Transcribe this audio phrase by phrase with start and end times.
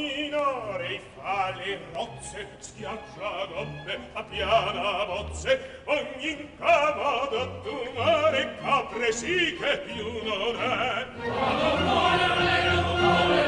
[0.00, 9.56] camminare fa le rozze schiaccia gobbe a piana bozze ogni incavado a tumare capre sì
[9.58, 11.06] che più non è.
[11.28, 13.44] Ma non vuole lei non vuole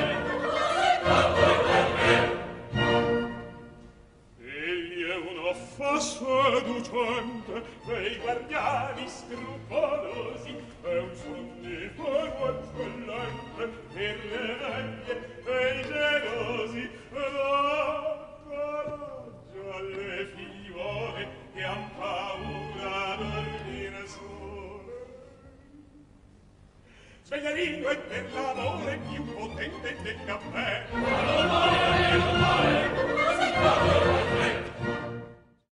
[1.03, 2.41] capre capre
[4.39, 10.42] egli è uno fa seducente dei guardiani scrupolosi
[27.33, 30.85] Svegliarino è per l'amore più potente del caffè.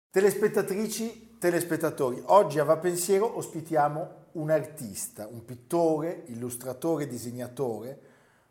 [0.09, 8.01] Telespettatrici, telespettatori, oggi a Va Pensiero ospitiamo un artista, un pittore, illustratore, disegnatore,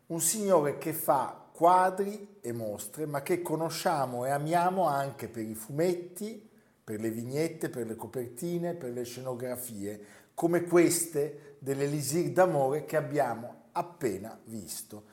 [0.06, 5.56] un signore che fa quadri e mostre, ma che conosciamo e amiamo anche per i
[5.56, 6.48] fumetti,
[6.84, 13.66] per le vignette, per le copertine, per le scenografie, come queste dell'Elisir d'amore che abbiamo
[13.72, 15.04] appena visto.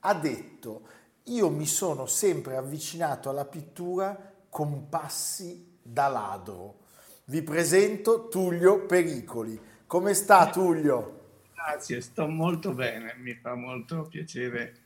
[0.00, 0.88] Ha detto,
[1.24, 6.84] io mi sono sempre avvicinato alla pittura con passi da ladro.
[7.24, 9.60] Vi presento Tullio Pericoli.
[9.84, 11.14] Come sta Tullio?
[11.52, 14.82] Grazie, sto molto bene, mi fa molto piacere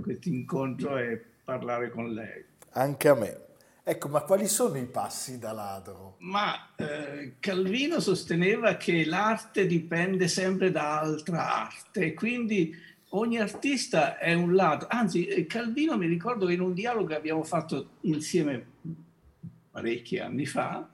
[0.00, 2.44] questo incontro e parlare con lei.
[2.74, 3.40] Anche a me.
[3.86, 6.16] Ecco, ma quali sono i passi da ladro?
[6.20, 12.74] Ma eh, Calvino sosteneva che l'arte dipende sempre da altra arte, quindi
[13.10, 14.88] ogni artista è un ladro.
[14.90, 18.66] Anzi, eh, Calvino mi ricordo che in un dialogo che abbiamo fatto insieme
[19.70, 20.88] parecchi anni fa,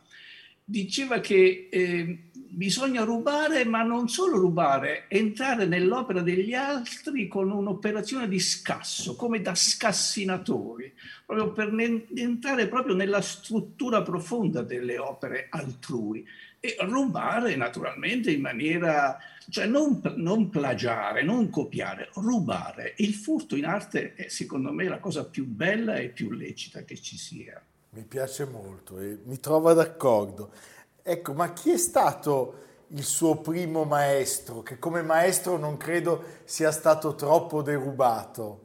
[0.64, 8.28] diceva che eh, bisogna rubare, ma non solo rubare, entrare nell'opera degli altri con un'operazione
[8.28, 10.92] di scasso, come da scassinatori,
[11.24, 11.72] proprio per
[12.14, 16.26] entrare proprio nella struttura profonda delle opere altrui
[16.58, 19.18] e rubare naturalmente in maniera,
[19.48, 22.94] cioè non, non plagiare, non copiare, rubare.
[22.98, 26.96] Il furto in arte è secondo me la cosa più bella e più lecita che
[27.00, 27.62] ci sia.
[27.92, 30.52] Mi piace molto e mi trova d'accordo.
[31.02, 36.70] Ecco, ma chi è stato il suo primo maestro, che come maestro non credo sia
[36.70, 38.62] stato troppo derubato?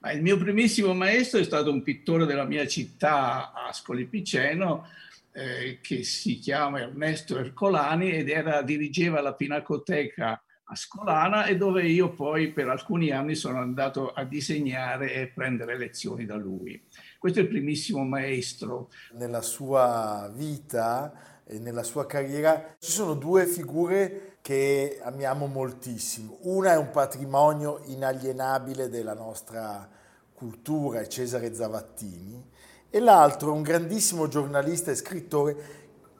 [0.00, 4.86] Ma il mio primissimo maestro è stato un pittore della mia città, Ascoli Piceno,
[5.32, 12.10] eh, che si chiama Ernesto Ercolani ed era, dirigeva la Pinacoteca Ascolana e dove io
[12.10, 16.80] poi per alcuni anni sono andato a disegnare e prendere lezioni da lui.
[17.18, 18.90] Questo è il primissimo maestro.
[19.14, 26.38] Nella sua vita e nella sua carriera ci sono due figure che amiamo moltissimo.
[26.42, 29.88] Una è un patrimonio inalienabile della nostra
[30.32, 32.50] cultura, Cesare Zavattini,
[32.88, 35.56] e l'altro è un grandissimo giornalista e scrittore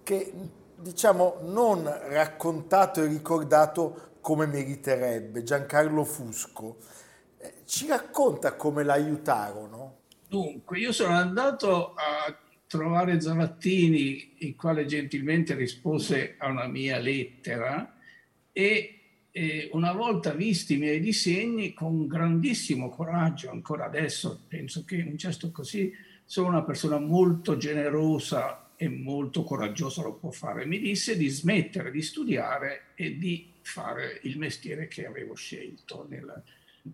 [0.03, 0.33] che
[0.75, 6.79] diciamo non raccontato e ricordato come meriterebbe, Giancarlo Fusco.
[7.39, 9.98] Eh, ci racconta come l'aiutarono?
[10.29, 17.97] Dunque, io sono andato a trovare Zavattini, il quale gentilmente rispose a una mia lettera
[18.53, 19.01] e,
[19.31, 25.17] e una volta visti i miei disegni, con grandissimo coraggio, ancora adesso penso che un
[25.17, 25.91] gesto così,
[26.27, 31.91] sono una persona molto generosa e molto coraggiosa lo può fare, mi disse di smettere
[31.91, 36.43] di studiare e di fare il mestiere che avevo scelto nella,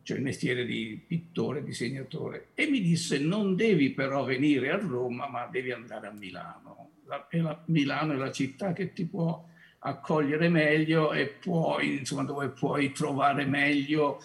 [0.02, 5.29] cioè il mestiere di pittore, disegnatore, e mi disse non devi però venire a Roma,
[5.29, 6.91] ma devi andare a Milano.
[7.06, 9.46] La, la, Milano è la città che ti può
[9.79, 14.23] accogliere meglio e puoi, insomma, dove puoi trovare meglio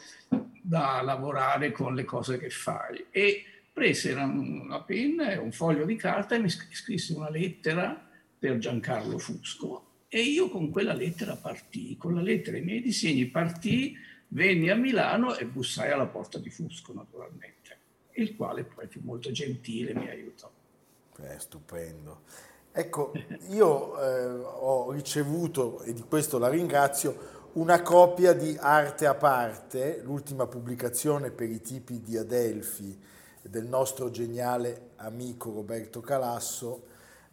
[0.62, 3.06] da lavorare con le cose che fai.
[3.12, 8.57] E prese una penna e un foglio di carta e mi scrisse una lettera per
[8.57, 9.86] Giancarlo Fusco.
[10.07, 13.95] E io con quella lettera partì, con la lettera e i miei disegni partì
[14.30, 17.78] venni a Milano e bussai alla porta di Fusco, naturalmente,
[18.14, 20.50] il quale poi fu molto gentile, mi aiutò.
[21.16, 22.22] È stupendo.
[22.72, 23.12] Ecco,
[23.50, 30.02] io eh, ho ricevuto, e di questo la ringrazio, una copia di Arte a parte,
[30.04, 32.98] l'ultima pubblicazione per i tipi di Adelphi
[33.42, 36.86] del nostro geniale amico Roberto Calasso,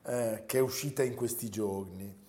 [0.07, 2.25] eh, che è uscita in questi giorni.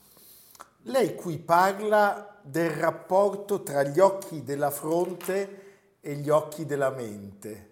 [0.88, 5.66] Lei qui parla del rapporto tra gli occhi della fronte
[6.00, 7.72] e gli occhi della mente.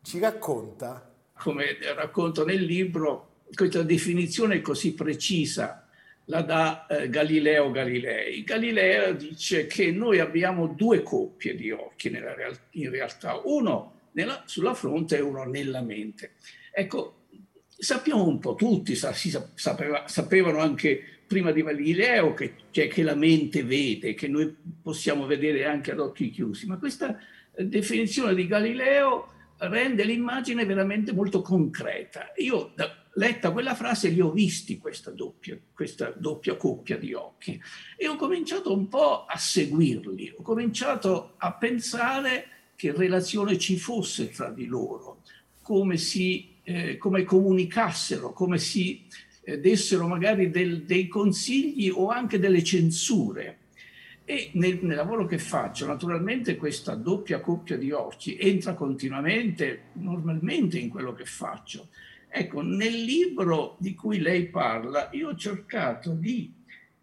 [0.00, 1.12] Ci racconta?
[1.38, 5.88] Come racconto nel libro, questa definizione così precisa
[6.26, 8.44] la dà eh, Galileo Galilei.
[8.44, 14.74] Galileo dice che noi abbiamo due coppie di occhi real- in realtà, uno nella, sulla
[14.74, 16.34] fronte e uno nella mente.
[16.70, 17.22] Ecco,
[17.76, 23.02] sappiamo un po' tutti, sa, si sapeva, sapevano anche prima di Galileo che, cioè, che
[23.02, 27.18] la mente vede, che noi possiamo vedere anche ad occhi chiusi, ma questa
[27.54, 32.32] eh, definizione di Galileo rende l'immagine veramente molto concreta.
[32.36, 37.60] Io, da, letta quella frase, li ho visti questa doppia, questa doppia coppia di occhi
[37.96, 44.30] e ho cominciato un po' a seguirli, ho cominciato a pensare che relazione ci fosse
[44.30, 45.22] tra di loro,
[45.62, 49.06] come, si, eh, come comunicassero, come si
[49.48, 53.58] eh, dessero magari del, dei consigli o anche delle censure.
[54.24, 60.80] E nel, nel, lavoro che faccio, naturalmente questa doppia coppia di occhi entra continuamente, normalmente
[60.80, 61.90] in quello che faccio.
[62.28, 66.52] Ecco, nel libro di cui lei parla, io ho cercato di,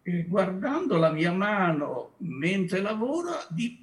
[0.01, 3.82] eh, guardando la mia mano mentre lavoro, di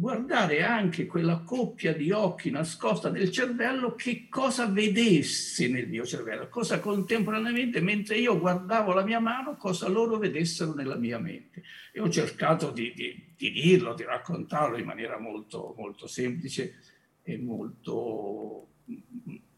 [0.00, 6.48] guardare anche quella coppia di occhi nascosta nel cervello che cosa vedesse nel mio cervello,
[6.48, 11.64] cosa contemporaneamente mentre io guardavo la mia mano, cosa loro vedessero nella mia mente.
[11.92, 16.78] E ho cercato di, di, di dirlo, di raccontarlo in maniera molto, molto semplice
[17.22, 18.68] e molto,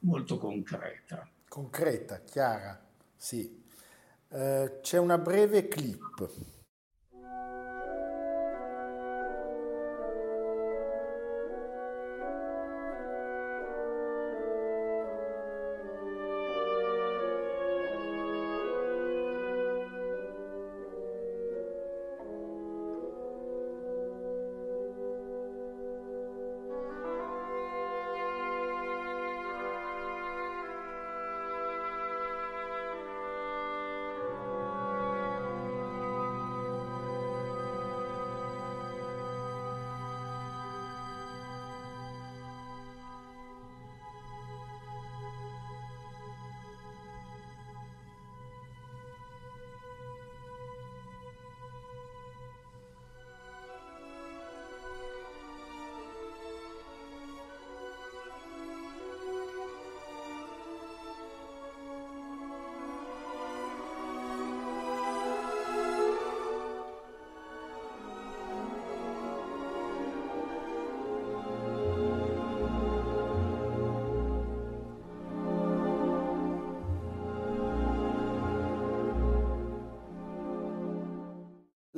[0.01, 1.31] molto concreta.
[1.49, 2.85] Concreta, chiara,
[3.15, 3.61] sì.
[4.27, 6.62] Uh, c'è una breve clip.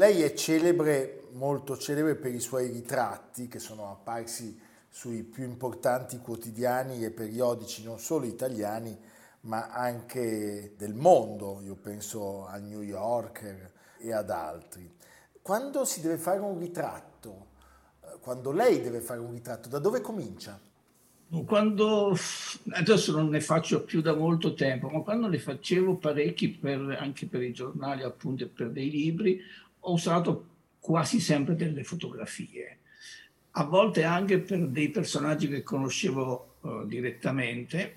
[0.05, 4.61] Lei è celebre, molto celebre per i suoi ritratti che sono apparsi
[4.91, 8.95] sui più importanti quotidiani e periodici non solo italiani
[9.45, 14.95] ma anche del mondo, io penso al New Yorker e ad altri.
[15.41, 17.47] Quando si deve fare un ritratto,
[18.03, 20.61] eh, quando lei deve fare un ritratto, da dove comincia?
[21.47, 22.15] Quando,
[22.73, 27.27] adesso non ne faccio più da molto tempo, ma quando ne facevo parecchi per, anche
[27.27, 29.41] per i giornali appunto per dei libri,
[29.87, 32.79] ho usato quasi sempre delle fotografie,
[33.53, 37.97] a volte anche per dei personaggi che conoscevo uh, direttamente.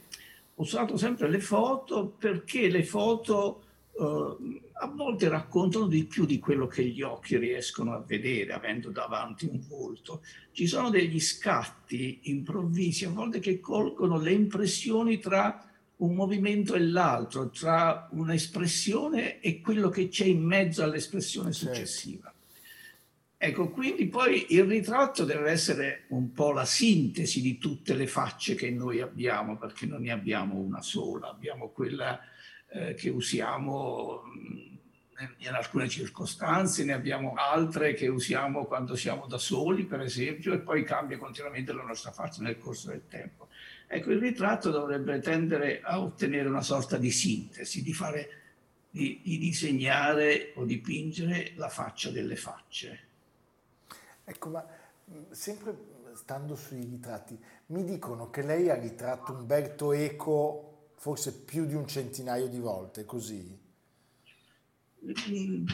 [0.55, 3.63] Ho usato sempre le foto perché le foto
[3.93, 8.89] uh, a volte raccontano di più di quello che gli occhi riescono a vedere avendo
[8.91, 10.21] davanti un volto.
[10.51, 15.66] Ci sono degli scatti improvvisi, a volte che colgono le impressioni tra
[15.97, 21.73] un movimento e l'altro, tra un'espressione e quello che c'è in mezzo all'espressione certo.
[21.73, 22.31] successiva.
[23.39, 28.55] Ecco, quindi poi il ritratto deve essere un po' la sintesi di tutte le facce
[28.55, 32.19] che noi abbiamo, perché non ne abbiamo una sola, abbiamo quella
[32.69, 34.23] eh, che usiamo
[35.37, 40.59] in alcune circostanze, ne abbiamo altre che usiamo quando siamo da soli, per esempio, e
[40.59, 43.46] poi cambia continuamente la nostra faccia nel corso del tempo.
[43.89, 48.29] Ecco, il ritratto dovrebbe tendere a ottenere una sorta di sintesi, di, fare,
[48.89, 52.99] di, di disegnare o dipingere la faccia delle facce.
[54.25, 54.67] Ecco, ma
[55.31, 61.75] sempre stando sui ritratti, mi dicono che lei ha ritratto Umberto Eco forse più di
[61.75, 63.57] un centinaio di volte, così?
[65.29, 65.65] Mm,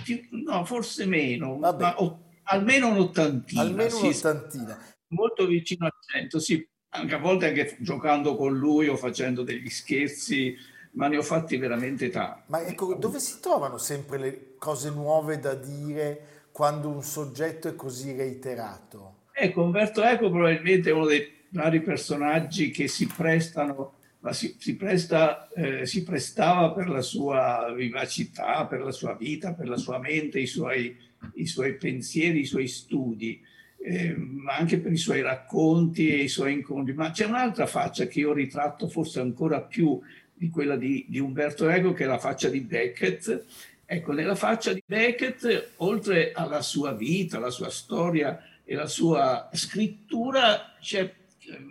[0.46, 3.62] no, forse meno, ma o, almeno un'ottantina.
[3.62, 4.80] Almeno un'ottantina.
[4.80, 9.44] Sì, molto vicino al cento, sì anche a volte anche giocando con lui o facendo
[9.44, 10.56] degli scherzi,
[10.92, 12.42] ma ne ho fatti veramente tanti.
[12.48, 17.76] Ma ecco, dove si trovano sempre le cose nuove da dire quando un soggetto è
[17.76, 19.22] così reiterato?
[19.34, 23.96] Ecco, Umberto Eco probabilmente è uno dei vari personaggi che si prestano,
[24.30, 29.68] si, si, presta, eh, si prestava per la sua vivacità, per la sua vita, per
[29.68, 30.96] la sua mente, i suoi,
[31.36, 33.44] i suoi pensieri, i suoi studi.
[33.86, 34.16] Eh,
[34.48, 36.94] anche per i suoi racconti e i suoi incontri.
[36.94, 40.00] Ma c'è un'altra faccia che io ritratto forse ancora più
[40.34, 43.44] di quella di, di Umberto Eco, che è la faccia di Beckett.
[43.86, 49.50] Ecco, nella faccia di Beckett, oltre alla sua vita, la sua storia e la sua
[49.52, 51.14] scrittura, c'è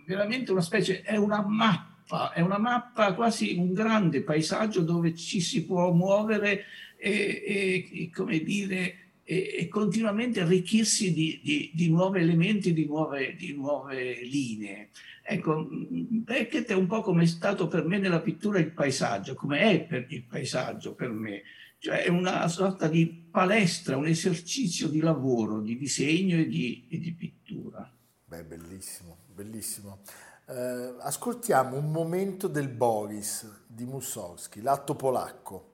[0.07, 5.40] veramente una specie, è una mappa, è una mappa quasi un grande paesaggio dove ci
[5.40, 6.64] si può muovere
[6.97, 9.01] e, e come dire,
[9.33, 14.91] e, e continuamente arricchirsi di, di, di, nuovi elementi, di nuove, di nuove linee.
[15.23, 19.61] Ecco, Beckett è un po' come è stato per me nella pittura il paesaggio, come
[19.61, 21.43] è per il paesaggio per me,
[21.79, 26.99] cioè è una sorta di palestra, un esercizio di lavoro, di disegno e di, e
[26.99, 27.91] di pittura.
[28.27, 30.01] Beh, bellissimo, bellissimo.
[30.47, 35.72] Eh, ascoltiamo un momento del Boris di Mussorgsky, l'atto polacco.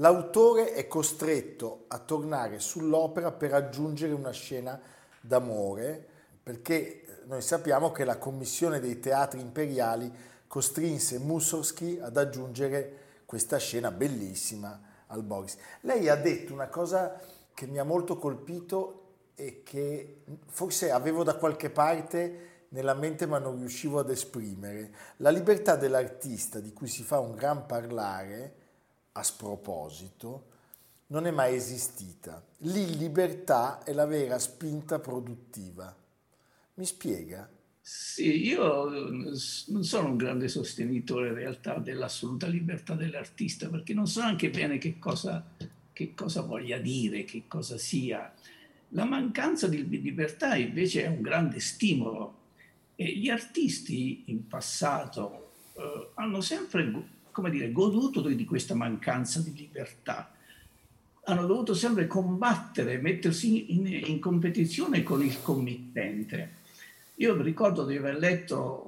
[0.00, 4.80] L'autore è costretto a tornare sull'opera per aggiungere una scena
[5.20, 6.06] d'amore,
[6.42, 10.10] perché noi sappiamo che la commissione dei teatri imperiali
[10.46, 15.58] costrinse Mussorgsky ad aggiungere questa scena bellissima al Boris.
[15.82, 17.20] Lei ha detto una cosa
[17.52, 19.02] che mi ha molto colpito
[19.34, 24.94] e che forse avevo da qualche parte nella mente ma non riuscivo ad esprimere.
[25.18, 28.59] La libertà dell'artista di cui si fa un gran parlare
[29.20, 30.48] a sproposito,
[31.08, 32.44] non è mai esistita.
[32.58, 35.94] L'illibertà è la vera spinta produttiva.
[36.74, 37.48] Mi spiega?
[37.80, 44.20] Sì, io non sono un grande sostenitore in realtà dell'assoluta libertà dell'artista, perché non so
[44.20, 45.44] anche bene che cosa,
[45.92, 48.32] che cosa voglia dire, che cosa sia.
[48.90, 52.38] La mancanza di libertà invece è un grande stimolo
[52.94, 59.54] e gli artisti in passato eh, hanno sempre come dire, goduto di questa mancanza di
[59.54, 60.32] libertà.
[61.24, 66.58] Hanno dovuto sempre combattere, mettersi in, in competizione con il committente.
[67.16, 68.84] Io ricordo di aver letto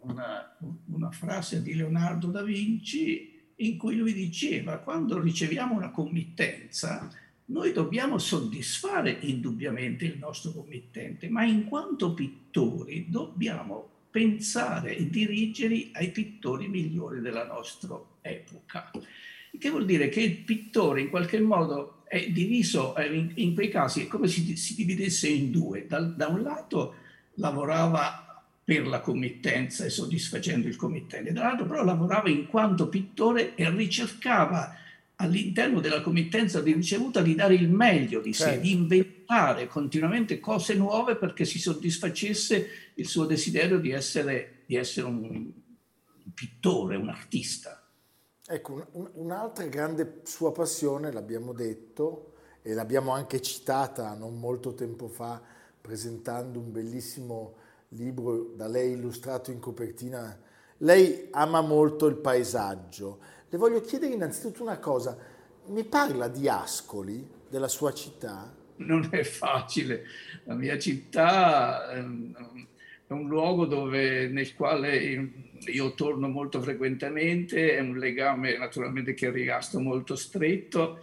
[0.00, 7.10] una, una frase di Leonardo da Vinci in cui lui diceva quando riceviamo una committenza
[7.46, 15.88] noi dobbiamo soddisfare indubbiamente il nostro committente, ma in quanto pittori dobbiamo pensare e dirigere
[15.94, 18.92] ai pittori migliori della nostra epoca.
[19.58, 24.02] Che vuol dire che il pittore in qualche modo è diviso, in, in quei casi
[24.02, 25.88] è come se si, si dividesse in due.
[25.88, 26.94] Da, da un lato
[27.34, 33.68] lavorava per la committenza e soddisfacendo il committente, dall'altro però lavorava in quanto pittore e
[33.68, 34.76] ricercava
[35.16, 38.60] all'interno della committenza di ricevuta di dare il meglio di sé, certo.
[38.60, 45.06] di inventare continuamente cose nuove perché si soddisfacesse il suo desiderio di essere, di essere
[45.06, 45.52] un
[46.34, 47.80] pittore, un artista.
[48.46, 52.32] Ecco, un, un'altra grande sua passione, l'abbiamo detto,
[52.66, 55.40] e l'abbiamo anche citata non molto tempo fa
[55.80, 57.56] presentando un bellissimo
[57.88, 60.40] libro da lei illustrato in copertina.
[60.78, 63.18] Lei ama molto il paesaggio.
[63.48, 65.16] Le voglio chiedere innanzitutto una cosa.
[65.66, 68.54] Mi parla di Ascoli, della sua città?
[68.76, 70.04] Non è facile.
[70.44, 72.34] La mia città ehm,
[73.06, 79.28] è un luogo dove, nel quale io torno molto frequentemente, è un legame naturalmente che
[79.28, 80.98] è rimasto molto stretto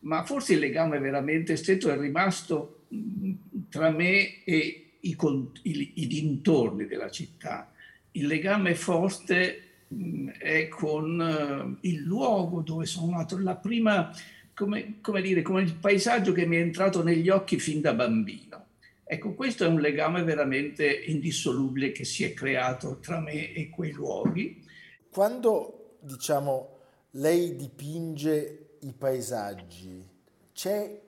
[0.00, 3.32] ma forse il legame veramente stretto è rimasto mm,
[3.68, 5.16] tra me e i,
[5.62, 7.69] i, i dintorni della città.
[8.12, 9.62] Il legame forte
[9.92, 14.10] mm, è con uh, il luogo dove sono nato, la prima,
[14.54, 18.66] come, come, dire, come il paesaggio che mi è entrato negli occhi fin da bambino.
[19.04, 23.90] Ecco, questo è un legame veramente indissolubile che si è creato tra me e quei
[23.90, 24.64] luoghi.
[25.10, 26.78] Quando, diciamo,
[27.12, 30.06] lei dipinge i paesaggi,
[30.52, 31.00] c'è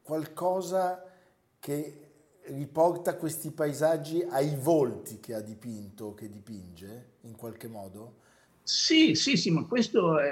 [0.00, 1.04] qualcosa
[1.58, 2.09] che
[2.54, 8.16] riporta questi paesaggi ai volti che ha dipinto, che dipinge in qualche modo?
[8.62, 10.30] Sì, sì, sì, ma questo è,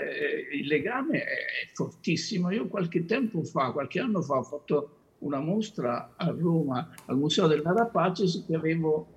[0.53, 1.37] il legame è
[1.73, 2.51] fortissimo.
[2.51, 7.47] Io qualche tempo fa, qualche anno fa, ho fatto una mostra a Roma, al Museo
[7.47, 9.17] del Narapaces, che avevo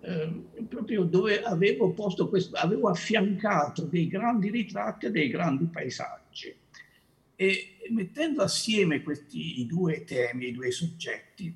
[0.00, 6.56] eh, proprio dove avevo posto questo, avevo affiancato dei grandi ritratti e dei grandi paesaggi.
[7.36, 11.54] E mettendo assieme questi i due temi, i due soggetti,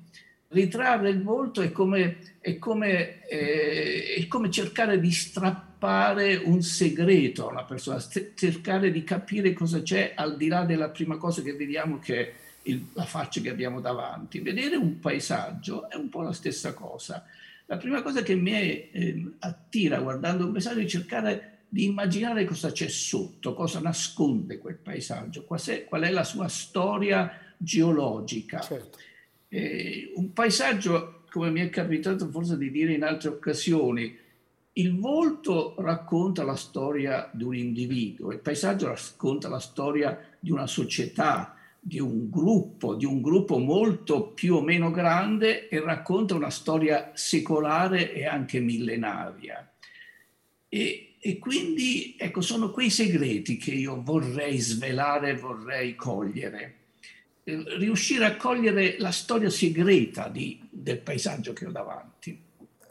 [0.53, 7.47] ritrarre il volto è come, è come, eh, è come cercare di strappare un segreto
[7.47, 8.01] a una persona,
[8.35, 12.33] cercare di capire cosa c'è al di là della prima cosa che vediamo che è
[12.63, 14.39] il, la faccia che abbiamo davanti.
[14.39, 17.25] Vedere un paesaggio è un po' la stessa cosa.
[17.65, 22.71] La prima cosa che mi eh, attira guardando un paesaggio è cercare di immaginare cosa
[22.71, 28.59] c'è sotto, cosa nasconde quel paesaggio, qual è la sua storia geologica.
[28.59, 28.99] Certo.
[29.55, 34.17] Eh, un paesaggio, come mi è capitato forse di dire in altre occasioni,
[34.73, 40.65] il volto racconta la storia di un individuo, il paesaggio racconta la storia di una
[40.65, 46.49] società, di un gruppo, di un gruppo molto più o meno grande e racconta una
[46.49, 49.71] storia secolare e anche millenaria.
[50.67, 56.82] E e quindi ecco, sono quei segreti che io vorrei svelare, vorrei cogliere.
[57.45, 62.41] Eh, riuscire a cogliere la storia segreta di, del paesaggio che ho davanti.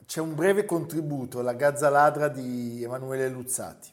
[0.05, 3.89] C'è un breve contributo, La Gazza Ladra di Emanuele Luzzati.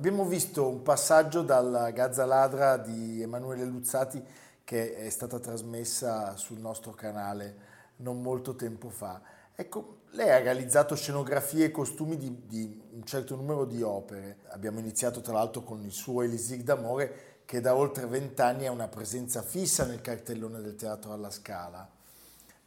[0.00, 4.24] Abbiamo visto un passaggio dalla Gazza Ladra di Emanuele Luzzati
[4.64, 7.56] che è stata trasmessa sul nostro canale
[7.96, 9.20] non molto tempo fa.
[9.54, 14.38] Ecco, lei ha realizzato scenografie e costumi di, di un certo numero di opere.
[14.52, 18.88] Abbiamo iniziato tra l'altro con il suo Elisir d'amore che da oltre vent'anni ha una
[18.88, 21.86] presenza fissa nel cartellone del Teatro alla Scala.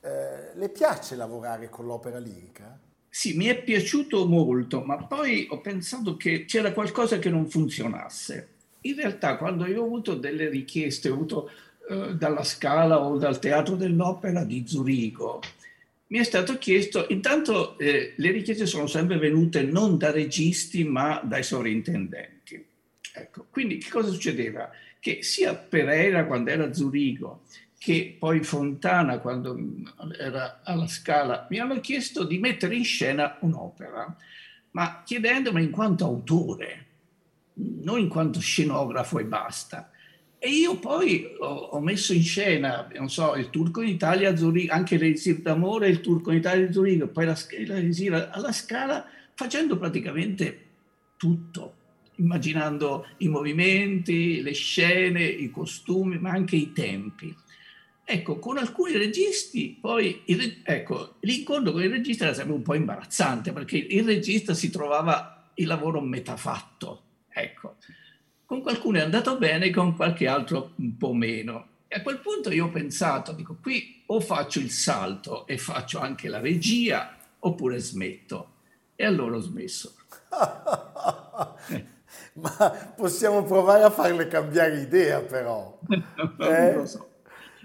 [0.02, 2.83] Eh, le piace lavorare con l'opera lirica?
[3.15, 8.47] Sì, mi è piaciuto molto, ma poi ho pensato che c'era qualcosa che non funzionasse.
[8.82, 11.52] In realtà, quando io ho avuto delle richieste, ho avuto
[11.89, 15.41] eh, dalla Scala o dal Teatro dell'Opera di Zurigo,
[16.08, 21.21] mi è stato chiesto, intanto eh, le richieste sono sempre venute non da registi ma
[21.23, 22.65] dai sovrintendenti.
[23.13, 24.71] Ecco, quindi che cosa succedeva?
[24.99, 27.43] Che sia Pereira quando era a Zurigo,
[27.84, 29.60] che poi Fontana, quando
[30.17, 34.15] era alla Scala, mi hanno chiesto di mettere in scena un'opera,
[34.72, 36.86] ma chiedendomi in quanto autore,
[37.56, 39.91] non in quanto scenografo e basta.
[40.39, 44.38] E io poi ho, ho, messo in scena, non so, il turco in Italia a
[44.38, 49.78] Zurigo, anche l'Elisir d'amore, il turco in Italia a Zurigo, poi l'Elisir alla Scala, facendo
[49.78, 50.67] praticamente
[51.17, 51.74] tutto,
[52.15, 57.43] immaginando i movimenti, le scene, i costumi, ma anche i tempi.
[58.06, 62.74] Ecco, con alcuni registi, poi, il, ecco, l'incontro con il regista era sempre un po'
[62.74, 67.78] imbarazzante, perché il regista si trovava il lavoro metafatto, ecco.
[68.46, 71.68] Con qualcuno è andato bene, con qualche altro un po' meno.
[71.88, 76.00] E a quel punto io ho pensato, dico, qui o faccio il salto e faccio
[76.00, 78.52] anche la regia, oppure smetto.
[78.96, 79.96] E allora ho smesso.
[82.34, 85.80] Ma possiamo provare a farle cambiare idea, però.
[85.89, 86.02] eh?
[86.38, 87.12] Non lo so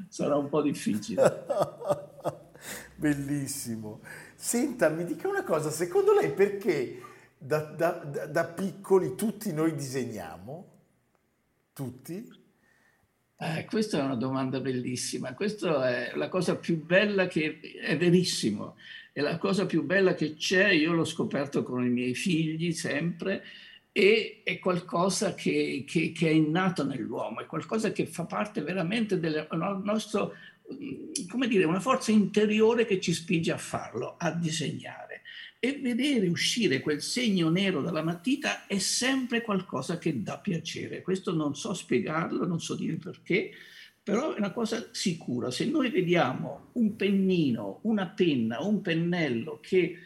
[0.08, 1.44] sarà un po' difficile.
[2.96, 4.00] Bellissimo.
[4.34, 7.00] Senta, mi dica una cosa, secondo lei perché
[7.38, 7.90] da, da,
[8.28, 10.76] da, piccoli tutti noi disegniamo?
[11.72, 12.28] Tutti?
[13.40, 15.34] Eh, questa è una domanda bellissima.
[15.34, 18.76] Questa è la cosa più bella che è verissimo.
[19.12, 20.70] È la cosa più bella che c'è.
[20.70, 23.44] Io l'ho scoperto con i miei figli sempre
[23.98, 29.18] e è qualcosa che, che, che, è innato nell'uomo, è qualcosa che fa parte veramente
[29.18, 29.48] del
[29.82, 30.34] nostro,
[31.28, 35.22] come dire, una forza interiore che ci spinge a farlo, a disegnare.
[35.58, 41.02] E vedere uscire quel segno nero dalla matita è sempre qualcosa che dà piacere.
[41.02, 43.50] Questo non so spiegarlo, non so dire perché,
[44.00, 45.50] però è una cosa sicura.
[45.50, 49.98] Se noi vediamo un pennino, una penna, un pennello che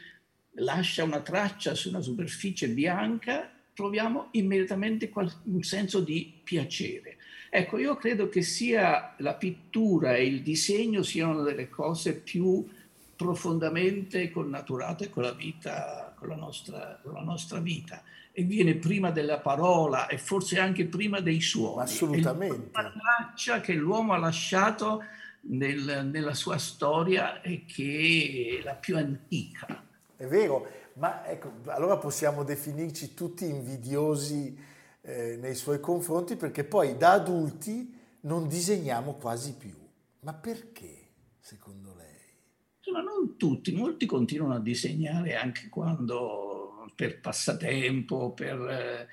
[0.52, 5.10] lascia una traccia su una superficie bianca, proviamo immediatamente
[5.44, 7.16] un senso di piacere.
[7.50, 12.66] Ecco, io credo che sia la pittura e il disegno siano delle cose più
[13.14, 19.10] profondamente connaturate con la vita, con la nostra, con la nostra vita e viene prima
[19.10, 21.82] della parola e forse anche prima dei suoni.
[21.82, 22.70] Assolutamente.
[22.72, 25.04] La traccia che l'uomo ha lasciato
[25.42, 29.84] nel, nella sua storia e che è la più antica.
[30.16, 34.56] È vero, ma ecco, allora possiamo definirci tutti invidiosi
[35.02, 39.74] eh, nei suoi confronti perché poi da adulti non disegniamo quasi più.
[40.20, 41.08] Ma perché,
[41.40, 42.92] secondo lei?
[42.92, 48.60] Ma non tutti, molti continuano a disegnare anche quando per passatempo, per...
[48.60, 49.06] Eh,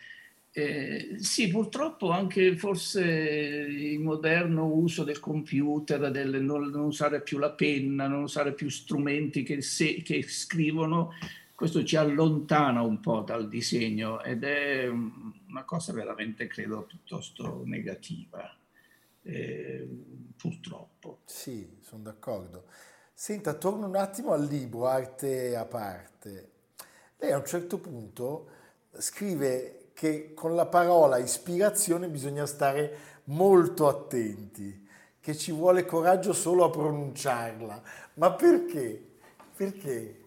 [0.51, 7.37] eh, sì, purtroppo anche forse il moderno uso del computer, del non, non usare più
[7.37, 11.11] la penna, non usare più strumenti che, se, che scrivono,
[11.60, 18.50] questo ci allontana un po' dal disegno ed è una cosa veramente, credo, piuttosto negativa,
[19.24, 19.86] eh,
[20.38, 21.19] purtroppo.
[21.26, 22.63] Sì, sono d'accordo.
[23.13, 26.52] Senta, torno un attimo al libro Arte a parte.
[27.17, 28.48] Lei a un certo punto
[28.98, 34.88] scrive che con la parola ispirazione bisogna stare molto attenti,
[35.19, 37.84] che ci vuole coraggio solo a pronunciarla.
[38.13, 39.17] Ma perché?
[39.58, 40.18] Perché?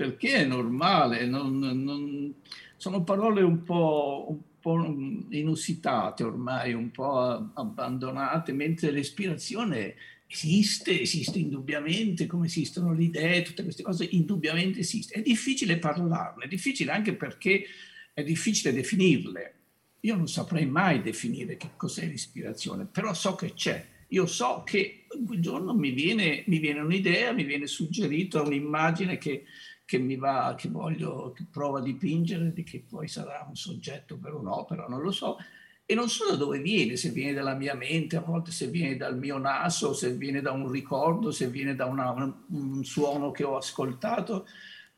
[0.00, 2.32] Perché è normale, non, non,
[2.78, 4.82] sono parole un po', un po',
[5.28, 7.18] inusitate ormai, un po'
[7.52, 9.94] abbandonate, mentre l'ispirazione
[10.26, 15.22] esiste, esiste indubbiamente, come esistono le idee, tutte queste cose indubbiamente esistono.
[15.22, 17.66] È difficile parlarne, è difficile anche perché
[18.14, 19.54] è difficile definirle.
[20.00, 23.86] Io non saprei mai definire che cos'è l'ispirazione, però so che c'è.
[24.12, 29.44] Io so che un giorno mi viene, mi viene un'idea, mi viene suggerita un'immagine che
[29.90, 34.16] che mi va, che voglio, che provo a dipingere, di che poi sarà un soggetto
[34.18, 35.36] per un'opera, non lo so.
[35.84, 38.96] E non so da dove viene, se viene dalla mia mente, a volte se viene
[38.96, 42.12] dal mio naso, se viene da un ricordo, se viene da una,
[42.50, 44.46] un suono che ho ascoltato.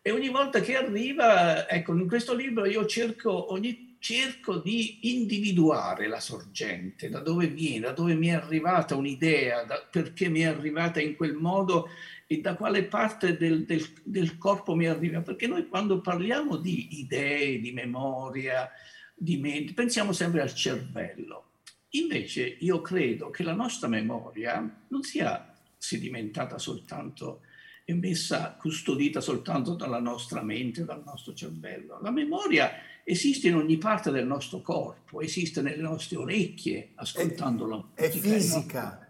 [0.02, 6.06] E ogni volta che arriva, ecco, in questo libro io cerco, ogni, cerco di individuare
[6.06, 10.48] la sorgente, da dove viene, da dove mi è arrivata un'idea, da, perché mi è
[10.48, 11.88] arrivata in quel modo
[12.32, 17.00] e da quale parte del, del, del, corpo mi arriva, perché noi quando parliamo di
[17.00, 18.70] idee, di memoria,
[19.14, 21.50] di mente, pensiamo sempre al cervello.
[21.90, 27.42] Invece io credo che la nostra memoria non sia sedimentata soltanto
[27.84, 31.98] e messa, custodita soltanto dalla nostra mente, dal nostro cervello.
[32.00, 32.72] La memoria
[33.04, 39.01] esiste in ogni parte del nostro corpo, esiste nelle nostre orecchie, ascoltando È, è fisica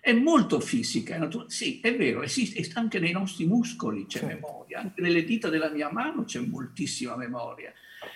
[0.00, 4.34] è molto fisica, è natura- sì, è vero, esiste, anche nei nostri muscoli c'è certo.
[4.34, 7.72] memoria, anche nelle dita della mia mano c'è moltissima memoria.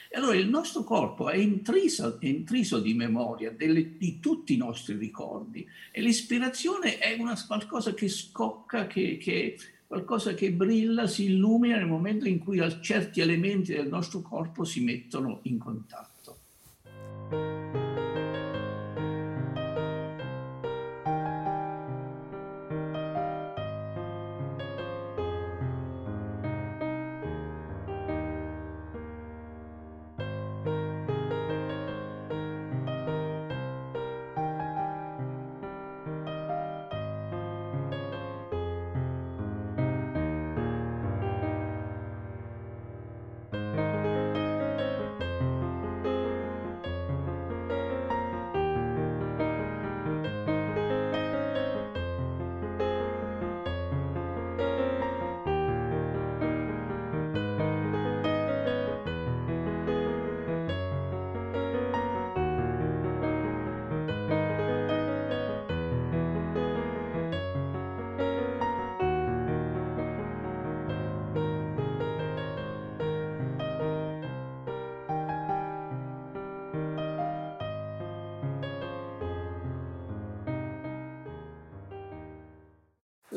[0.09, 4.59] E allora il nostro corpo è intriso, è intriso di memoria delle, di tutti i
[4.59, 11.25] nostri ricordi e l'ispirazione è una, qualcosa che scocca, che, che, qualcosa che brilla, si
[11.25, 16.39] illumina nel momento in cui certi elementi del nostro corpo si mettono in contatto.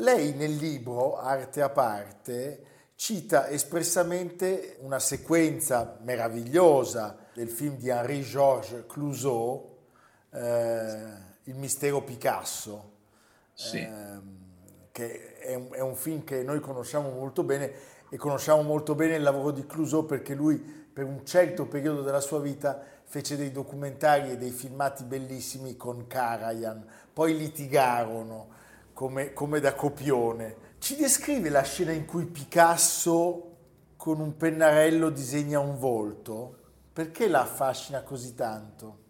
[0.06, 2.64] Lei nel libro Arte a parte
[2.94, 9.78] cita espressamente una sequenza meravigliosa del film di Henri-Georges Clouseau,
[10.30, 12.92] eh, Il mistero Picasso,
[13.52, 13.78] sì.
[13.78, 14.20] eh,
[14.92, 17.72] che è un, è un film che noi conosciamo molto bene
[18.08, 22.20] e conosciamo molto bene il lavoro di Clouseau perché lui per un certo periodo della
[22.20, 28.54] sua vita fece dei documentari e dei filmati bellissimi con Karajan, poi litigarono
[28.96, 30.56] come, come da copione.
[30.78, 33.56] Ci descrive la scena in cui Picasso
[33.94, 36.60] con un pennarello disegna un volto?
[36.94, 39.04] Perché la affascina così tanto?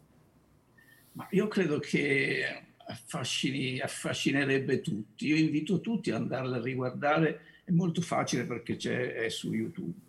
[1.13, 5.29] Ma io credo che affascini, affascinerebbe tutti.
[5.29, 8.77] Io invito tutti ad andarla a riguardare, è molto facile perché
[9.15, 10.01] è su YouTube.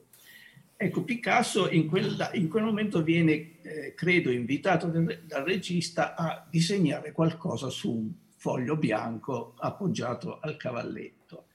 [0.76, 5.06] Ecco, Picasso in quel, in quel momento viene, eh, credo, invitato dal,
[5.46, 11.48] regista a disegnare qualcosa su un foglio bianco appoggiato al cavalletto.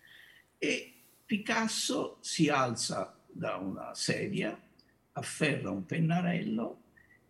[0.59, 0.93] E
[1.25, 4.61] Picasso si alza da una sedia,
[5.13, 6.81] afferra un pennarello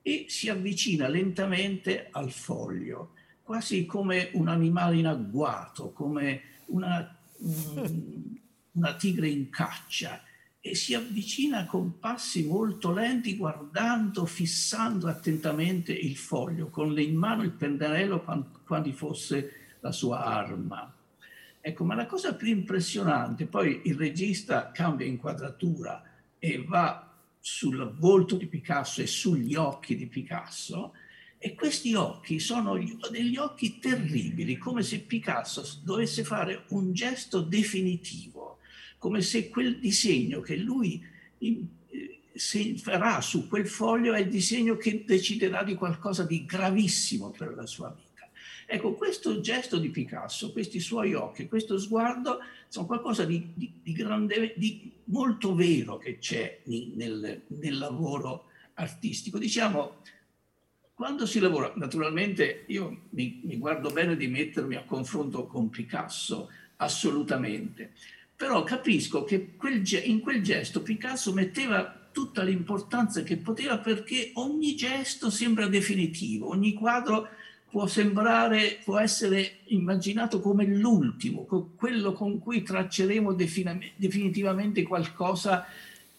[0.03, 7.17] e si avvicina lentamente al foglio, quasi come un animale in agguato, come una,
[8.73, 10.21] una tigre in caccia
[10.65, 17.43] e si avvicina con passi molto lenti, guardando, fissando attentamente il foglio, con in mano
[17.43, 18.23] il pennarello
[18.65, 20.95] quando fosse la sua arma.
[21.61, 26.01] Ecco, ma la cosa più impressionante, poi il regista cambia inquadratura
[26.39, 30.95] e va sul volto di Picasso e sugli occhi di Picasso,
[31.39, 32.79] e questi occhi sono
[33.11, 38.32] degli occhi terribili, come se Picasso dovesse fare un gesto definitivo
[39.03, 41.05] come se quel disegno che lui
[41.39, 47.53] eh, farà su quel foglio è il disegno che deciderà di qualcosa di gravissimo per
[47.57, 48.31] la sua vita.
[48.65, 52.39] Ecco, questo gesto di Picasso, questi suoi occhi, questo sguardo,
[52.69, 59.37] sono qualcosa di, di, di, grande, di molto vero che c'è nel, nel lavoro artistico.
[59.37, 59.97] Diciamo,
[60.95, 66.51] quando si lavora, naturalmente io mi, mi, guardo bene di mettermi a confronto con Picasso,
[66.77, 67.95] assolutamente,
[68.43, 74.75] però capisco che quel, in quel gesto Picasso metteva tutta l'importanza che poteva perché ogni
[74.75, 77.29] gesto sembra definitivo, ogni quadro
[77.71, 85.65] può sembrare, può essere immaginato come l'ultimo, quello con cui tracceremo definitivamente qualcosa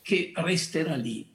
[0.02, 1.30] che resterà lì.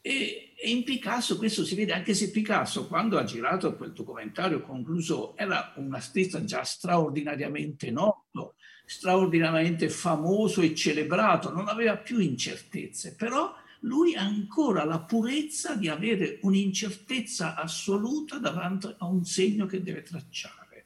[0.00, 4.60] E, e, in Picasso questo si vede, anche se Picasso, quando ha girato quel documentario
[4.60, 8.54] concluso, era un artista già straordinariamente noto,
[8.88, 15.88] straordinariamente famoso e celebrato, non aveva più incertezze, però lui ha ancora la purezza di
[15.88, 20.84] avere un'incertezza assoluta davanti a un segno che deve tracciare.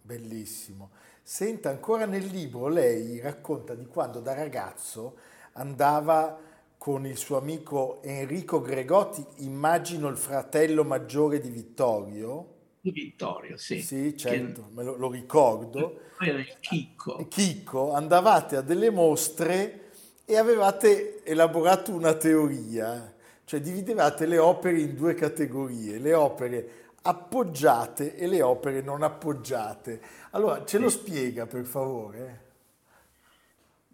[0.00, 0.90] Bellissimo.
[1.20, 5.18] Senta, ancora nel libro lei racconta di quando da ragazzo
[5.54, 6.40] andava
[6.78, 12.57] con il suo amico Enrico Gregotti, immagino il fratello maggiore di Vittorio,
[12.90, 13.80] di Vittorio, sì.
[13.80, 14.74] Sì, certo, che...
[14.74, 16.00] me lo, lo ricordo.
[16.20, 17.26] Era il Chicco.
[17.28, 19.90] Chicco, andavate a delle mostre
[20.24, 26.70] e avevate elaborato una teoria, cioè dividevate le opere in due categorie, le opere
[27.02, 30.00] appoggiate e le opere non appoggiate.
[30.32, 32.46] Allora, ce lo spiega per favore?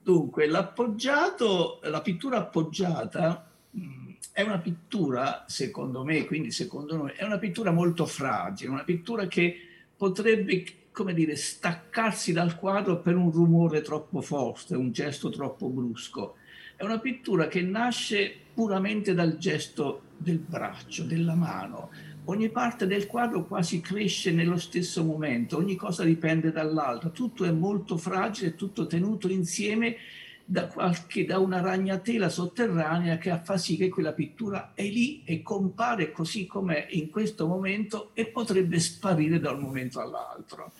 [0.02, 3.48] Dunque, l'appoggiato, la pittura appoggiata
[4.32, 9.26] è una pittura, secondo me, quindi secondo noi, è una pittura molto fragile, una pittura
[9.26, 9.56] che
[9.96, 16.36] potrebbe, come dire, staccarsi dal quadro per un rumore troppo forte, un gesto troppo brusco.
[16.76, 21.90] È una pittura che nasce puramente dal gesto del braccio, della mano.
[22.26, 27.50] Ogni parte del quadro quasi cresce nello stesso momento, ogni cosa dipende dall'altra, tutto è
[27.50, 29.96] molto fragile, tutto tenuto insieme
[30.44, 35.42] da, qualche, da una ragnatela sotterranea che fa sì che quella pittura è lì e
[35.42, 40.72] compare così com'è in questo momento e potrebbe sparire da un momento all'altro.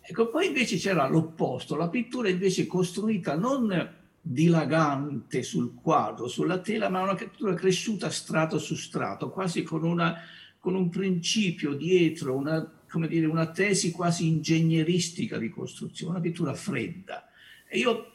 [0.00, 6.88] Ecco, poi invece c'era l'opposto, la pittura invece costruita non dilagante sul quadro, sulla tela,
[6.88, 10.16] ma una pittura cresciuta strato su strato, quasi con, una,
[10.58, 16.54] con un principio dietro, una, come dire, una tesi quasi ingegneristica di costruzione, una pittura
[16.54, 17.28] fredda.
[17.66, 18.12] E io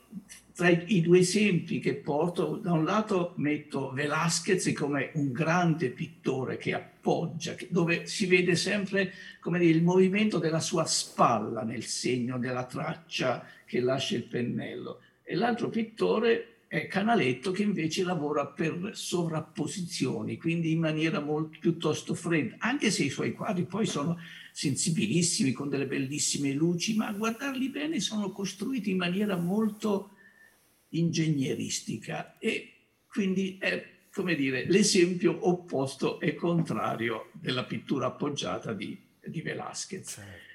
[0.54, 6.58] tra i due esempi che porto, da un lato metto Velázquez come un grande pittore
[6.58, 9.14] che appoggia, dove si vede sempre
[9.44, 15.00] dire, il movimento della sua spalla nel segno della traccia che lascia il pennello.
[15.24, 22.14] E l'altro pittore è Canaletto che invece lavora per sovrapposizioni, quindi in maniera molto piuttosto
[22.14, 24.20] fredda, anche se i suoi quadri poi sono
[24.52, 30.13] sensibilissimi, con delle bellissime luci, ma a guardarli bene sono costruiti in maniera molto
[30.94, 32.70] ingegneristica e
[33.08, 40.10] quindi è, come dire, l'esempio opposto e contrario della pittura appoggiata di, di Velázquez.
[40.14, 40.52] Certo.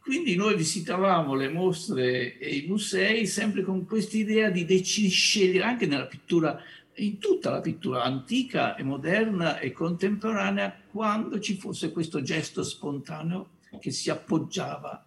[0.00, 5.86] Quindi noi visitavamo le mostre e i musei sempre con questa idea di scegliere anche
[5.86, 6.60] nella pittura,
[6.96, 13.58] in tutta la pittura antica e moderna e contemporanea, quando ci fosse questo gesto spontaneo
[13.80, 15.04] che si appoggiava,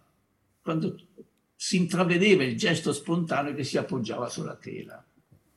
[0.60, 0.96] quando
[1.56, 5.04] si intravedeva il gesto spontaneo che si appoggiava sulla tela.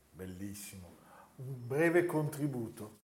[0.10, 0.98] Bellissimo.
[1.36, 2.99] Un breve contributo.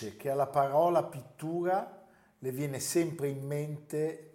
[0.00, 2.06] Dice che alla parola pittura
[2.38, 4.26] le viene sempre in mente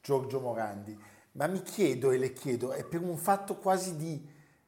[0.00, 0.96] Giorgio Morandi,
[1.32, 4.20] ma mi chiedo e le chiedo, è per un fatto quasi di,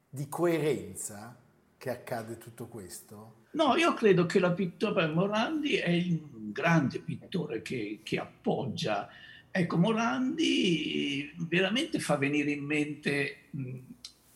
[0.09, 1.37] di coerenza
[1.77, 3.43] che accade tutto questo?
[3.51, 9.07] No, io credo che la pittura Morandi è un grande pittore che, che appoggia.
[9.49, 13.77] Ecco, Morandi veramente fa venire in mente mh,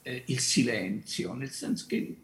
[0.03, 2.15] eh, il silenzio, nel senso che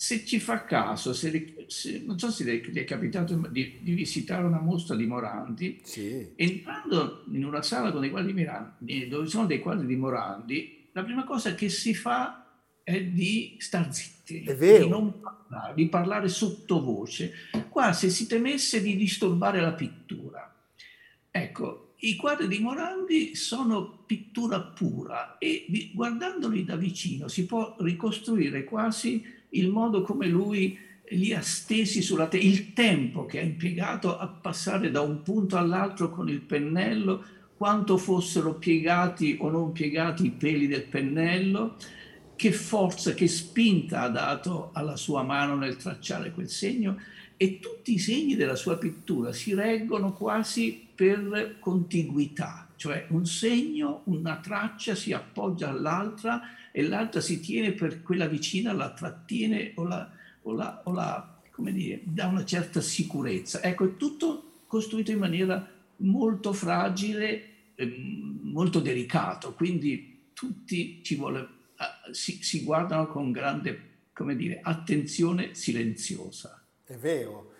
[0.00, 4.46] se ci fa caso, se, se, non so se gli è capitato di, di, visitare
[4.46, 6.26] una mostra di Morandi, sì.
[6.36, 10.88] entrando in una sala con dei quadri di Morandi, dove sono dei quadri di Morandi,
[10.92, 12.46] la prima cosa che si fa
[12.82, 17.34] è di star zitti, di non parlare, di parlare sottovoce,
[17.68, 20.50] quasi si temesse di disturbare la pittura.
[21.30, 28.64] Ecco, i quadri di Morandi sono pittura pura e guardandoli da vicino si può ricostruire
[28.64, 30.78] quasi il modo come lui
[31.10, 35.56] li ha stesi sulla tela, il tempo che ha impiegato a passare da un punto
[35.56, 37.24] all'altro con il pennello,
[37.56, 41.76] quanto fossero piegati o non piegati i peli del pennello,
[42.36, 46.96] che forza, che spinta ha dato alla sua mano nel tracciare quel segno
[47.36, 54.00] e tutti i segni della sua pittura si reggono quasi per contiguità, cioè un segno,
[54.04, 56.40] una traccia si appoggia all'altra
[56.72, 61.40] e l'altra si tiene per quella vicina, la trattiene o la, o la, o la
[61.50, 63.62] come dire, dà una certa sicurezza.
[63.62, 67.96] Ecco, è tutto costruito in maniera molto fragile, eh,
[68.44, 75.54] molto delicato, quindi tutti ci vuole, eh, si, si guardano con grande, come dire, attenzione
[75.54, 76.64] silenziosa.
[76.82, 77.52] È vero.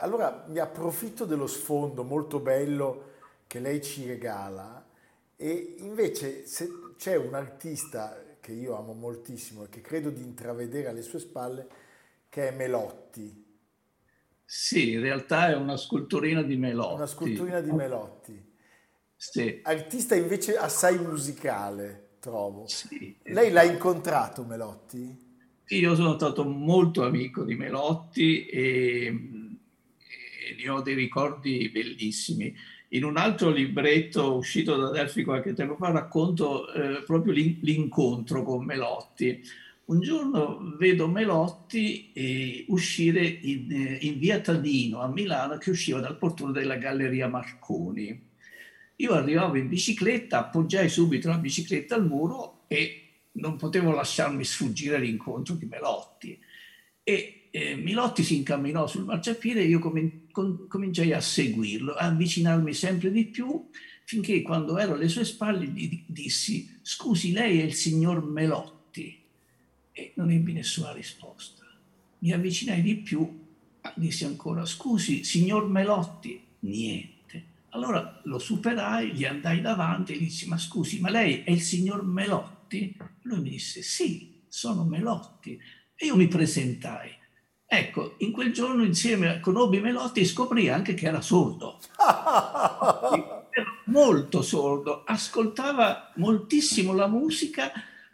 [0.00, 3.09] Allora mi approfitto dello sfondo molto bello
[3.50, 4.86] che lei ci regala
[5.34, 10.86] e invece se c'è un artista che io amo moltissimo e che credo di intravedere
[10.86, 11.66] alle sue spalle,
[12.28, 13.44] che è Melotti.
[14.44, 16.94] Sì, in realtà è una sculturina di Melotti.
[16.94, 18.52] Una sculturina di Melotti.
[19.16, 19.58] Sì.
[19.64, 22.68] Artista invece assai musicale, trovo.
[22.68, 25.38] Sì, Lei l'ha incontrato Melotti?
[25.66, 32.78] Io sono stato molto amico di Melotti e, e ne ho dei ricordi bellissimi.
[32.92, 38.64] In un altro libretto uscito da Delphi qualche tempo fa racconto eh, proprio l'incontro con
[38.64, 39.40] Melotti.
[39.86, 46.00] Un giorno vedo Melotti eh, uscire in, eh, in, via Tadino a Milano che usciva
[46.00, 48.28] dal portone della Galleria Marconi.
[48.96, 54.98] Io arrivavo in bicicletta, appoggiai subito la bicicletta al muro e non potevo lasciarmi sfuggire
[54.98, 56.36] l'incontro di Melotti.
[57.04, 62.06] E eh, Milotti si incamminò sul marciapiede e io com- com- cominciai a seguirlo, a
[62.06, 63.68] avvicinarmi sempre di più,
[64.04, 69.18] finché quando ero alle sue spalle gli dissi scusi, lei è il signor Melotti?
[69.92, 71.64] E non ebbi nessuna risposta.
[72.18, 73.46] Mi avvicinai di più,
[73.94, 76.40] dissi ancora scusi, signor Melotti?
[76.60, 77.44] Niente.
[77.70, 81.60] Allora lo superai, gli andai davanti e gli dissi ma scusi, ma lei è il
[81.62, 82.04] signor?
[82.04, 82.96] Melotti?
[83.22, 85.58] Lui mi disse sì, sono Melotti.
[85.94, 87.18] E io mi presentai.
[87.72, 91.78] Ecco, in quel giorno insieme con Obi Melotti scoprì anche che era sordo.
[93.48, 97.70] era molto sordo, ascoltava moltissimo la musica,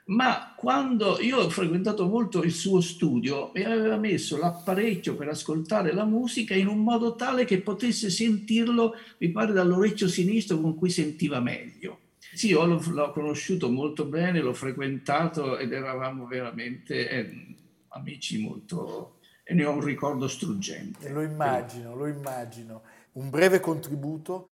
[0.08, 5.94] ma quando io ho frequentato molto il suo studio e aveva messo l'apparecchio per ascoltare
[5.94, 10.90] la musica in un modo tale che potesse sentirlo, mi pare, dall'orecchio sinistro con cui
[10.90, 12.00] sentiva meglio.
[12.34, 17.46] Sì, io l'ho, l'ho conosciuto molto bene, l'ho frequentato ed eravamo veramente eh,
[17.88, 19.12] amici molto...
[19.48, 21.08] e ne ho un ricordo struggente.
[21.08, 22.82] Lo immagino, lo immagino.
[23.12, 24.50] Un breve contributo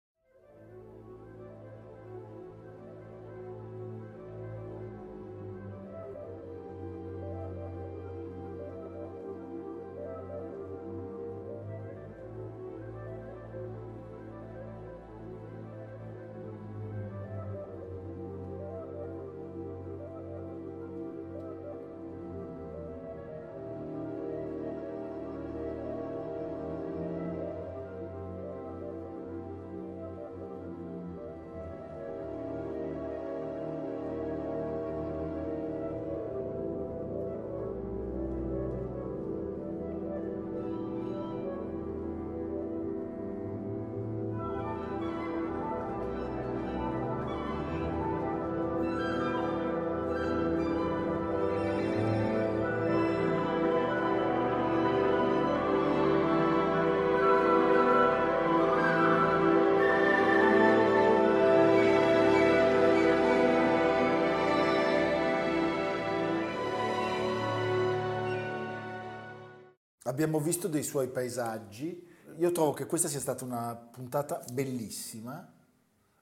[70.07, 72.07] Abbiamo visto dei suoi paesaggi.
[72.37, 75.45] Io trovo che questa sia stata una puntata bellissima.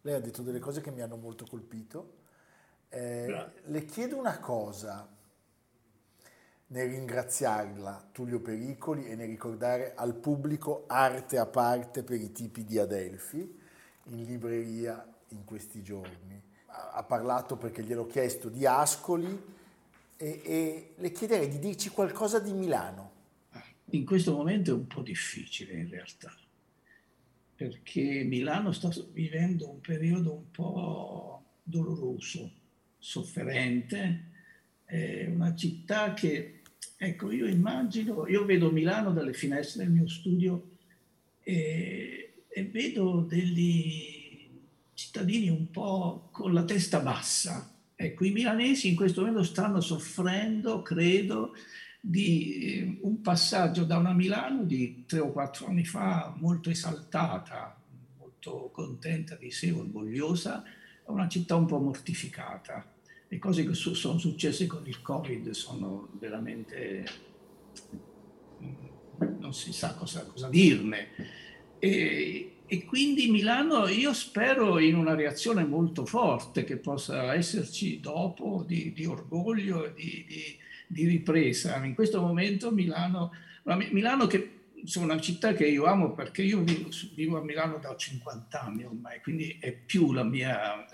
[0.01, 2.15] Lei ha detto delle cose che mi hanno molto colpito.
[2.89, 5.07] Eh, le chiedo una cosa
[6.67, 12.65] nel ringraziarla, Tullio Pericoli, e nel ricordare al pubblico arte a parte per i tipi
[12.65, 13.61] di Adelphi
[14.05, 16.41] in libreria in questi giorni.
[16.65, 19.53] Ha parlato perché gliel'ho chiesto di Ascoli
[20.17, 23.14] e, e le chiederei di dirci qualcosa di Milano
[23.91, 26.36] in questo momento è un po' difficile in realtà,
[27.55, 32.51] perché Milano sta vivendo un periodo un po' doloroso,
[32.97, 34.31] sofferente,
[34.86, 36.61] è una città che,
[36.97, 40.71] ecco, io immagino, io vedo Milano dalle finestre del mio studio
[41.41, 44.49] e, e vedo degli
[44.93, 47.71] cittadini un po' con la testa bassa.
[47.95, 51.53] Ecco, i milanesi in questo momento stanno soffrendo, credo,
[52.07, 57.81] di eh, un passaggio da una Milano di tre o quattro anni fa molto esaltata,
[58.19, 60.63] molto contenta di sé, orgogliosa,
[61.03, 62.93] a una città un po' mortificata.
[63.27, 67.05] Le cose che sono successe con il Covid sono veramente...
[68.61, 71.07] Mm, non si sa cosa, cosa dirne.
[71.79, 78.63] E, e, quindi Milano, io spero in una reazione molto forte che possa esserci dopo
[78.67, 81.83] di, di orgoglio, di, di di ripresa.
[81.83, 83.31] In questo momento Milano,
[83.63, 84.55] Milano che
[84.86, 88.83] insomma, una città che io amo perché io vivo, vivo, a Milano da 50 anni
[88.83, 90.86] ormai, quindi è più la mia,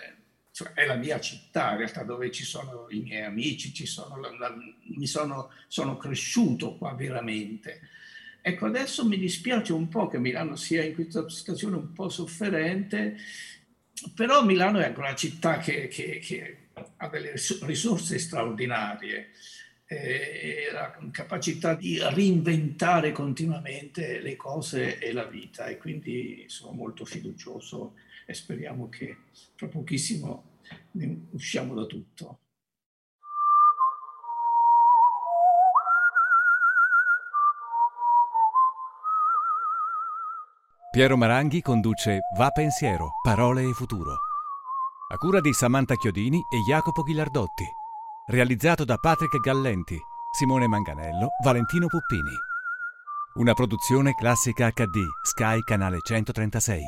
[0.52, 4.18] cioè è la mia città in realtà dove ci sono i miei amici, ci sono
[4.20, 4.56] la, la,
[4.96, 7.82] mi sono, sono cresciuto qua veramente.
[8.42, 13.18] Ecco, adesso mi dispiace un po' che Milano sia in questa situazione un po' sofferente,
[14.16, 19.30] però Milano è anche una città che, che, che ha delle risorse straordinarie
[19.94, 27.04] e la capacità di reinventare continuamente le cose e la vita e quindi sono molto
[27.04, 29.18] fiducioso e speriamo che
[29.54, 30.60] fra pochissimo
[30.92, 32.40] ne usciamo da tutto.
[40.90, 44.20] Piero Maranghi conduce Va Pensiero, Parole e Futuro.
[45.12, 47.80] A cura di Samantha Chiodini e Jacopo Ghilardotti
[48.28, 49.98] realizzato da Patrick Gallenti,
[50.32, 52.36] Simone Manganello, Valentino Puppini.
[53.36, 56.82] Una produzione classica HD, Sky Canale 136,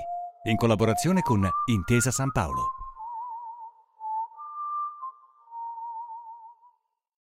[0.44, 2.83] in collaborazione con Intesa San Paolo.